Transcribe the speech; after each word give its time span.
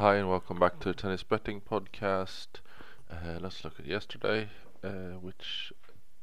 Hi, 0.00 0.16
and 0.16 0.30
welcome 0.30 0.58
back 0.58 0.80
to 0.80 0.88
the 0.88 0.94
Tennis 0.94 1.22
Betting 1.22 1.60
Podcast. 1.60 2.46
Uh, 3.10 3.38
let's 3.38 3.62
look 3.62 3.78
at 3.78 3.84
yesterday, 3.84 4.48
uh, 4.82 5.18
which 5.20 5.74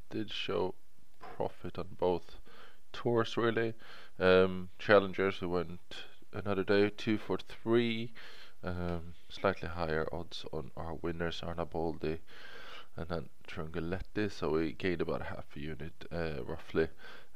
did 0.10 0.32
show 0.32 0.74
profit 1.20 1.78
on 1.78 1.86
both 2.00 2.38
tours, 2.92 3.38
really. 3.38 3.76
Um, 4.20 4.70
challengers, 4.80 5.42
we 5.42 5.48
went 5.48 5.80
another 6.34 6.64
day, 6.64 6.90
two 6.90 7.20
for 7.20 7.38
three. 7.38 8.14
Um, 8.64 9.14
slightly 9.30 9.70
higher 9.70 10.08
odds 10.12 10.44
on 10.52 10.72
our 10.76 10.96
winners, 10.96 11.42
Arnaboldi 11.42 12.18
and 12.96 13.08
then 13.10 13.30
Trungelliti, 13.48 14.32
so 14.32 14.54
we 14.54 14.72
gained 14.72 15.02
about 15.02 15.22
half 15.22 15.56
a 15.56 15.60
unit, 15.60 15.94
uh, 16.12 16.44
roughly. 16.44 16.88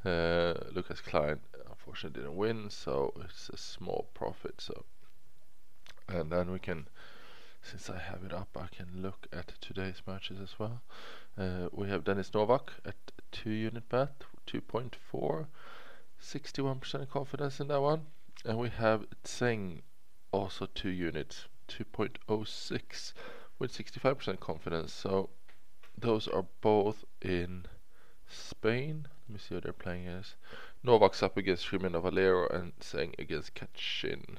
Uh, 0.03 0.55
Lucas 0.71 1.01
Klein 1.01 1.39
unfortunately 1.69 2.19
didn't 2.19 2.35
win, 2.35 2.71
so 2.71 3.13
it's 3.23 3.49
a 3.49 3.57
small 3.57 4.09
profit. 4.15 4.59
So 4.59 4.85
and 6.14 6.32
then 6.32 6.52
we 6.52 6.59
can 6.59 6.88
since 7.61 7.89
I 7.89 7.97
have 7.97 8.24
it 8.24 8.33
up 8.33 8.50
I 8.56 8.68
can 8.75 9.02
look 9.02 9.28
at 9.32 9.54
today's 9.61 10.02
matches 10.07 10.39
as 10.42 10.57
well. 10.60 10.82
Uh, 11.38 11.69
we 11.71 11.88
have 11.89 12.04
Dennis 12.04 12.33
Novak 12.33 12.74
at 12.86 12.96
2 13.32 13.50
unit 13.50 13.88
bet 13.89 14.24
2.4 14.47 15.47
61% 16.21 17.10
confidence 17.10 17.60
in 17.60 17.68
that 17.68 17.82
one. 17.82 18.07
And 18.46 18.57
we 18.57 18.69
have 18.69 19.05
Tseng 19.24 19.82
also 20.32 20.68
2 20.74 20.89
units 20.89 21.47
2.06 21.68 23.14
with 23.60 23.71
65% 23.71 24.39
confidence. 24.39 24.93
So 24.93 25.30
those 25.97 26.28
are 26.28 26.46
both 26.61 27.05
in 27.21 27.66
Spain. 28.28 29.07
Let 29.28 29.33
me 29.33 29.39
see 29.39 29.55
what 29.55 29.64
they're 29.64 29.74
playing 29.74 30.07
as 30.07 30.36
Novak's 30.83 31.24
up 31.24 31.38
against 31.38 31.68
Gimeno 31.68 32.02
Valero 32.02 32.47
and 32.50 32.73
Tseng 32.80 33.14
against 33.19 33.55
Kachin 33.55 34.38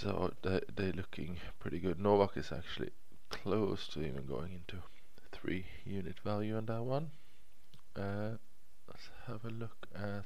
so 0.00 0.32
they, 0.42 0.60
they're 0.74 0.92
looking 0.92 1.36
pretty 1.58 1.78
good. 1.78 2.00
Novak 2.00 2.36
is 2.36 2.52
actually 2.52 2.90
close 3.28 3.86
to 3.88 4.00
even 4.00 4.24
going 4.24 4.52
into 4.52 4.82
three 5.30 5.66
unit 5.84 6.18
value 6.24 6.56
on 6.56 6.64
that 6.66 6.82
one. 6.82 7.10
Uh, 7.94 8.36
let's 8.88 9.10
have 9.26 9.44
a 9.44 9.50
look 9.50 9.86
at 9.94 10.24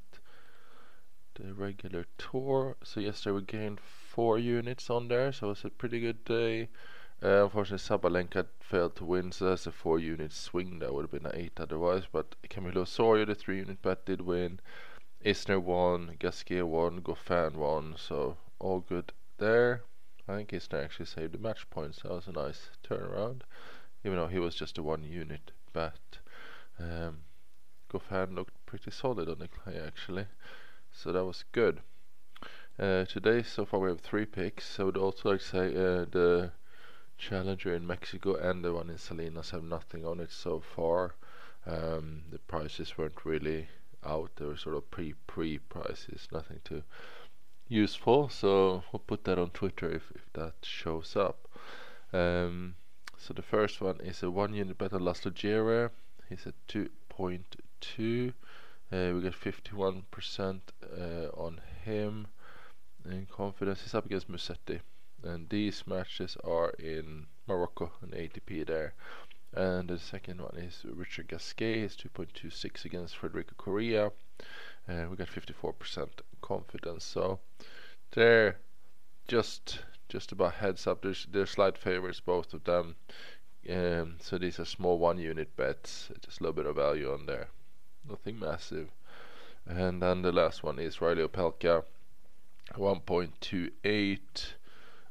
the 1.34 1.52
regular 1.54 2.06
tour. 2.18 2.76
So 2.84 3.00
yesterday 3.00 3.34
we 3.34 3.42
gained 3.42 3.80
four 3.80 4.38
units 4.38 4.90
on 4.90 5.08
there, 5.08 5.32
so 5.32 5.46
it 5.46 5.50
was 5.50 5.64
a 5.64 5.70
pretty 5.70 5.98
good 5.98 6.24
day. 6.24 6.68
Uh, 7.20 7.44
unfortunately, 7.44 7.78
Sabalenka 7.78 8.46
failed 8.60 8.94
to 8.96 9.04
win, 9.04 9.32
so 9.32 9.46
that's 9.46 9.66
a 9.66 9.72
four 9.72 9.98
unit 9.98 10.32
swing. 10.32 10.78
That 10.78 10.94
would 10.94 11.02
have 11.02 11.10
been 11.10 11.26
an 11.26 11.32
eight 11.34 11.58
otherwise. 11.58 12.04
But 12.10 12.36
Camilo 12.48 12.82
Osorio, 12.82 13.24
the 13.24 13.34
three 13.34 13.58
unit 13.58 13.82
bet, 13.82 14.06
did 14.06 14.20
win. 14.20 14.60
Isner 15.24 15.60
won, 15.60 16.16
Gasquet 16.20 16.62
won, 16.62 17.00
Goffin 17.00 17.54
won, 17.54 17.94
so 17.96 18.36
all 18.60 18.80
good 18.80 19.12
there. 19.38 19.82
I 20.28 20.36
think 20.36 20.50
Isner 20.50 20.82
actually 20.82 21.06
saved 21.06 21.34
a 21.34 21.38
match 21.38 21.68
point, 21.70 21.94
so 21.94 22.08
That 22.08 22.14
was 22.14 22.26
a 22.28 22.32
nice 22.32 22.70
turnaround, 22.82 23.42
even 24.04 24.16
though 24.16 24.26
he 24.26 24.38
was 24.38 24.54
just 24.54 24.78
a 24.78 24.82
one 24.82 25.04
unit 25.04 25.52
bet. 25.72 26.18
Um, 26.78 27.24
Goffin 27.90 28.34
looked 28.34 28.54
pretty 28.66 28.90
solid 28.90 29.28
on 29.28 29.38
the 29.38 29.48
clay 29.48 29.78
actually, 29.78 30.26
so 30.90 31.12
that 31.12 31.24
was 31.24 31.44
good. 31.52 31.80
Uh, 32.78 33.04
today, 33.04 33.42
so 33.42 33.64
far, 33.64 33.78
we 33.78 33.88
have 33.88 34.00
three 34.00 34.26
picks. 34.26 34.80
I 34.80 34.84
would 34.84 34.96
also 34.96 35.30
like 35.30 35.40
to 35.40 35.46
say 35.46 35.68
uh, 35.68 36.06
the 36.10 36.52
Challenger 37.18 37.72
in 37.74 37.86
Mexico 37.86 38.34
and 38.34 38.64
the 38.64 38.72
one 38.72 38.90
in 38.90 38.98
Salinas 38.98 39.50
have 39.50 39.62
nothing 39.62 40.04
on 40.04 40.18
it 40.18 40.32
so 40.32 40.60
far. 40.60 41.14
Um, 41.66 42.24
the 42.30 42.38
prices 42.40 42.98
weren't 42.98 43.24
really 43.24 43.68
out; 44.04 44.32
they 44.36 44.44
were 44.44 44.56
sort 44.56 44.74
of 44.74 44.90
pre-pre 44.90 45.58
prices, 45.58 46.26
nothing 46.32 46.60
to 46.64 46.82
useful. 47.68 48.28
So 48.28 48.84
we'll 48.92 49.00
put 49.06 49.24
that 49.24 49.38
on 49.38 49.50
Twitter 49.50 49.90
if, 49.90 50.12
if 50.14 50.32
that 50.34 50.54
shows 50.62 51.16
up. 51.16 51.48
Um, 52.12 52.76
so 53.18 53.34
the 53.34 53.42
first 53.42 53.80
one 53.80 54.00
is 54.00 54.22
a 54.22 54.30
one 54.30 54.54
unit 54.54 54.78
bet 54.78 54.92
on 54.92 55.00
Laslo 55.00 55.32
Djere. 55.32 55.90
He's 56.28 56.46
at 56.46 56.54
2.2. 56.68 58.32
Uh, 58.92 59.14
we 59.14 59.22
get 59.22 59.32
51% 59.32 60.60
uh, 60.82 61.28
on 61.34 61.60
him 61.84 62.26
in 63.04 63.26
confidence. 63.26 63.82
He's 63.82 63.94
up 63.94 64.06
against 64.06 64.30
Musetti. 64.30 64.80
And 65.22 65.48
these 65.48 65.86
matches 65.86 66.36
are 66.44 66.70
in 66.78 67.26
Morocco, 67.48 67.92
an 68.02 68.10
ATP 68.10 68.66
there. 68.66 68.94
And 69.54 69.88
the 69.88 69.98
second 69.98 70.40
one 70.40 70.56
is 70.56 70.84
Richard 70.84 71.28
Gasquet, 71.28 71.82
he's 71.82 71.96
2.26 71.96 72.84
against 72.84 73.16
Federico 73.16 73.54
Coria. 73.56 74.10
Uh, 74.88 75.06
we 75.10 75.16
got 75.16 75.28
54% 75.28 76.08
confidence. 76.42 77.04
So 77.04 77.40
they're 78.12 78.58
just 79.28 79.80
just 80.08 80.32
about 80.32 80.54
heads 80.54 80.86
up. 80.86 81.02
There's 81.02 81.26
they're 81.30 81.46
slight 81.46 81.78
favorites, 81.78 82.20
both 82.20 82.54
of 82.54 82.64
them. 82.64 82.96
Um, 83.68 84.16
so 84.20 84.36
these 84.36 84.60
are 84.60 84.64
small 84.64 84.98
one 84.98 85.18
unit 85.18 85.56
bets, 85.56 86.10
just 86.20 86.40
a 86.40 86.42
little 86.42 86.54
bit 86.54 86.66
of 86.66 86.76
value 86.76 87.12
on 87.12 87.26
there. 87.26 87.48
Nothing 88.08 88.38
massive. 88.38 88.90
And 89.66 90.02
then 90.02 90.20
the 90.20 90.32
last 90.32 90.62
one 90.62 90.78
is 90.78 91.00
Reilly 91.00 91.26
Opelka, 91.26 91.84
1.28. 92.74 94.18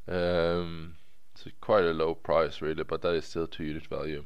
Um, 0.07 0.95
it's 1.33 1.47
quite 1.59 1.83
a 1.83 1.91
low 1.91 2.13
price 2.13 2.61
really, 2.61 2.83
but 2.83 3.01
that 3.01 3.15
is 3.15 3.25
still 3.25 3.47
two 3.47 3.63
unit 3.63 3.87
value. 3.87 4.25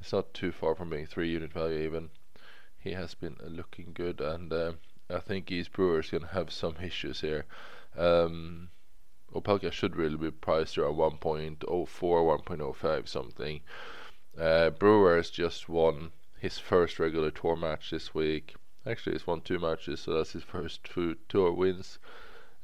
It's 0.00 0.12
not 0.12 0.34
too 0.34 0.52
far 0.52 0.74
from 0.74 0.90
being 0.90 1.06
three 1.06 1.30
unit 1.30 1.52
value 1.52 1.78
even. 1.78 2.10
He 2.82 2.92
has 2.92 3.14
been 3.14 3.36
looking 3.40 3.92
good, 3.94 4.20
and 4.20 4.52
uh, 4.52 4.72
I 5.08 5.20
think 5.20 5.46
Gijs 5.46 5.70
Brouwer's 5.70 6.10
gonna 6.10 6.26
have 6.26 6.52
some 6.52 6.76
issues 6.82 7.20
here. 7.20 7.44
Um, 7.96 8.70
Opelka 9.32 9.72
should 9.72 9.96
really 9.96 10.16
be 10.16 10.30
priced 10.30 10.76
around 10.76 10.96
1.04, 10.96 11.58
1.05 11.64 13.08
something. 13.08 13.60
Uh, 14.38 14.70
Brouwer's 14.70 15.30
just 15.30 15.68
won 15.68 16.12
his 16.38 16.58
first 16.58 16.98
regular 16.98 17.30
tour 17.30 17.56
match 17.56 17.90
this 17.90 18.14
week. 18.14 18.56
Actually, 18.84 19.12
he's 19.12 19.26
won 19.26 19.40
two 19.40 19.60
matches, 19.60 20.00
so 20.00 20.14
that's 20.14 20.32
his 20.32 20.42
first 20.42 20.82
two 20.82 21.16
tour 21.28 21.52
wins 21.52 21.98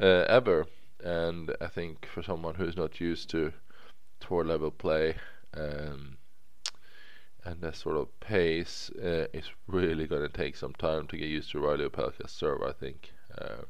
uh, 0.01 0.25
ever. 0.29 0.67
And 1.03 1.55
I 1.61 1.69
think 1.69 2.07
for 2.07 2.23
someone 2.23 2.57
who's 2.57 2.77
not 2.77 3.01
used 3.01 3.31
to 3.31 3.53
tour 4.19 4.45
level 4.45 4.73
play 4.73 5.15
um, 5.55 6.18
and 7.49 7.63
that 7.63 7.77
sort 7.77 7.97
of 7.97 8.21
pace, 8.21 8.91
uh, 9.03 9.27
it's 9.33 9.51
really 9.67 10.07
going 10.07 10.21
to 10.21 10.29
take 10.29 10.55
some 10.55 10.75
time 10.75 11.07
to 11.07 11.17
get 11.17 11.29
used 11.29 11.51
to 11.51 11.59
Reilly 11.59 11.89
Opelka's 11.89 12.31
serve. 12.31 12.63
I 12.63 12.73
think 12.73 13.13
uh, 13.41 13.63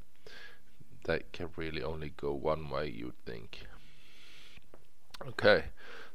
that 1.04 1.32
can 1.32 1.50
really 1.54 1.82
only 1.82 2.12
go 2.16 2.32
one 2.32 2.70
way. 2.70 2.88
You'd 2.88 3.24
think. 3.24 3.66
Okay, 5.28 5.66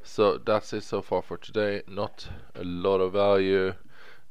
so 0.04 0.38
that's 0.38 0.74
it 0.74 0.84
so 0.84 1.02
far 1.02 1.22
for 1.22 1.38
today. 1.38 1.84
Not 1.88 2.28
a 2.54 2.66
lot 2.66 3.00
of 3.00 3.14
value. 3.14 3.76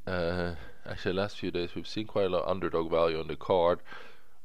Uh, 0.07 0.55
actually, 0.87 1.15
last 1.15 1.39
few 1.39 1.51
days 1.51 1.75
we've 1.75 1.89
seen 1.89 2.07
quite 2.07 2.27
a 2.27 2.29
lot 2.29 2.43
of 2.43 2.51
underdog 2.51 2.91
value 2.91 3.19
on 3.19 3.29
the 3.29 3.37
card. 3.37 3.79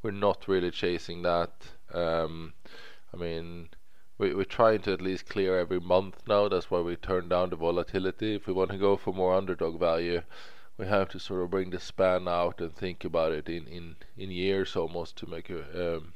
We're 0.01 0.11
not 0.11 0.47
really 0.47 0.71
chasing 0.71 1.23
that. 1.23 1.51
Um, 1.93 2.53
I 3.13 3.17
mean, 3.17 3.67
we, 4.17 4.33
we're 4.33 4.43
trying 4.43 4.81
to 4.81 4.93
at 4.93 5.01
least 5.01 5.29
clear 5.29 5.59
every 5.59 5.79
month 5.79 6.23
now. 6.27 6.47
That's 6.47 6.71
why 6.71 6.81
we 6.81 6.95
turn 6.95 7.29
down 7.29 7.51
the 7.51 7.55
volatility. 7.55 8.35
If 8.35 8.47
we 8.47 8.53
want 8.53 8.71
to 8.71 8.77
go 8.77 8.97
for 8.97 9.13
more 9.13 9.35
underdog 9.35 9.79
value, 9.79 10.21
we 10.77 10.87
have 10.87 11.09
to 11.09 11.19
sort 11.19 11.43
of 11.43 11.51
bring 11.51 11.69
the 11.69 11.79
span 11.79 12.27
out 12.27 12.59
and 12.59 12.75
think 12.75 13.03
about 13.03 13.31
it 13.31 13.47
in, 13.47 13.67
in, 13.67 13.95
in 14.17 14.31
years 14.31 14.75
almost 14.75 15.17
to 15.17 15.29
make 15.29 15.49
a, 15.49 15.97
um, 15.97 16.13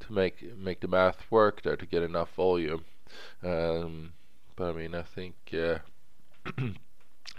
to 0.00 0.12
make 0.12 0.56
make 0.56 0.80
the 0.80 0.88
math 0.88 1.30
work 1.30 1.62
there 1.62 1.76
to 1.76 1.86
get 1.86 2.02
enough 2.02 2.34
volume. 2.34 2.84
Um, 3.42 4.12
but 4.56 4.70
I 4.70 4.72
mean, 4.72 4.94
I 4.94 5.02
think 5.02 5.34
uh, 5.52 5.78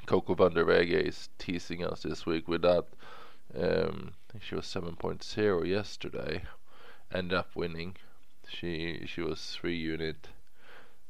Coco 0.06 0.36
Vandeweghe 0.36 1.08
is 1.08 1.30
teasing 1.40 1.84
us 1.84 2.04
this 2.04 2.26
week 2.26 2.48
with 2.48 2.62
that. 2.62 2.86
Um, 3.56 4.14
I 4.30 4.34
think 4.34 4.44
she 4.44 4.56
was 4.56 4.66
7.0 4.66 5.68
yesterday, 5.68 6.44
ended 7.12 7.38
up 7.38 7.56
winning 7.56 7.96
she 8.48 9.06
she 9.06 9.22
was 9.22 9.58
three 9.60 9.76
unit 9.78 10.30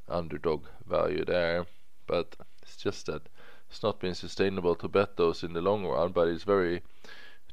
underdog 0.10 0.66
value 0.86 1.24
there, 1.24 1.66
but 2.08 2.36
it's 2.62 2.78
just 2.78 3.06
that 3.06 3.30
it's 3.70 3.84
not 3.84 4.00
been 4.00 4.16
sustainable 4.16 4.76
to 4.76 4.88
bet 4.88 5.18
those 5.18 5.44
in 5.44 5.54
the 5.54 5.62
long 5.62 5.86
run. 5.86 6.12
But 6.12 6.28
it's 6.28 6.44
very 6.44 6.82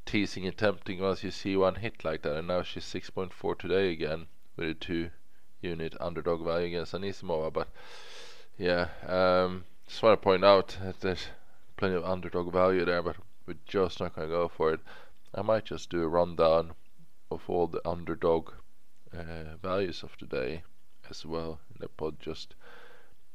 teasing 0.06 0.46
and 0.46 0.56
tempting 0.56 1.00
once 1.00 1.24
you 1.24 1.30
see 1.30 1.56
one 1.56 1.76
hit 1.76 2.04
like 2.04 2.22
that. 2.22 2.36
And 2.36 2.48
now 2.48 2.62
she's 2.62 2.84
6.4 2.84 3.58
today 3.58 3.92
again 3.92 4.26
with 4.56 4.68
a 4.68 4.74
two 4.74 5.10
unit 5.60 5.94
underdog 6.00 6.44
value 6.44 6.66
against 6.66 6.92
Anisimova. 6.92 7.52
But 7.52 7.68
yeah, 8.58 8.88
um, 9.06 9.64
just 9.86 10.02
want 10.02 10.20
to 10.20 10.24
point 10.24 10.44
out 10.44 10.76
that 10.82 11.00
there's 11.00 11.26
plenty 11.76 11.96
of 11.96 12.04
underdog 12.04 12.52
value 12.52 12.84
there, 12.84 13.02
but 13.02 13.16
we're 13.46 13.56
just 13.66 14.00
not 14.00 14.14
going 14.14 14.28
to 14.28 14.34
go 14.34 14.48
for 14.48 14.72
it. 14.72 14.80
I 15.34 15.42
might 15.42 15.64
just 15.64 15.90
do 15.90 16.02
a 16.02 16.08
rundown 16.08 16.72
of 17.30 17.42
all 17.48 17.66
the 17.66 17.86
underdog 17.86 18.52
uh, 19.16 19.56
values 19.62 20.02
of 20.02 20.16
today 20.16 20.62
as 21.10 21.24
well 21.24 21.60
in 21.72 21.76
the 21.80 21.88
pod 21.88 22.18
just 22.18 22.54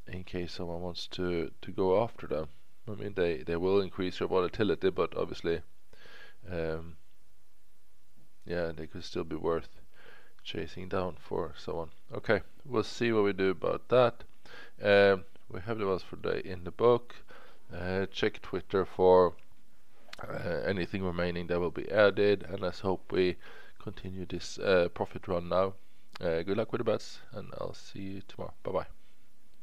in 0.07 0.23
case 0.23 0.53
someone 0.53 0.81
wants 0.81 1.07
to 1.07 1.51
to 1.61 1.71
go 1.71 2.01
after 2.03 2.27
them. 2.27 2.47
I 2.87 2.95
mean 2.95 3.13
they 3.15 3.37
they 3.37 3.55
will 3.55 3.81
increase 3.81 4.19
your 4.19 4.29
volatility 4.29 4.89
but 4.89 5.15
obviously 5.15 5.61
um, 6.51 6.97
yeah 8.45 8.71
they 8.75 8.87
could 8.87 9.03
still 9.03 9.23
be 9.23 9.35
worth 9.35 9.69
chasing 10.43 10.87
down 10.89 11.17
for 11.19 11.53
someone. 11.57 11.91
Okay 12.13 12.41
we'll 12.65 12.83
see 12.83 13.11
what 13.11 13.23
we 13.23 13.33
do 13.33 13.51
about 13.51 13.87
that. 13.89 14.23
Um, 14.81 15.25
we 15.51 15.61
have 15.61 15.77
the 15.77 15.87
ones 15.87 16.03
for 16.03 16.15
today 16.15 16.41
in 16.47 16.63
the 16.63 16.71
book. 16.71 17.15
Uh, 17.73 18.07
check 18.07 18.41
twitter 18.41 18.83
for 18.85 19.35
uh, 20.27 20.61
anything 20.65 21.03
remaining 21.03 21.47
that 21.47 21.59
will 21.59 21.71
be 21.71 21.89
added 21.91 22.43
and 22.49 22.59
let's 22.59 22.79
hope 22.79 23.11
we 23.11 23.37
continue 23.79 24.25
this 24.25 24.57
uh, 24.59 24.89
profit 24.93 25.27
run 25.27 25.49
now. 25.49 25.73
Uh, 26.21 26.43
good 26.43 26.57
luck 26.57 26.71
with 26.71 26.79
the 26.79 26.83
bets, 26.85 27.19
and 27.31 27.47
I'll 27.59 27.73
see 27.73 27.99
you 27.99 28.21
tomorrow. 28.27 28.53
Bye 28.63 28.71
bye. 28.71 28.98